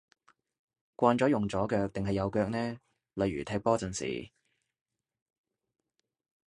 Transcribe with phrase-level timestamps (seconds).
[0.97, 2.79] 慣用左腳定係右腳呢？
[3.13, 4.31] 例如踢波陣時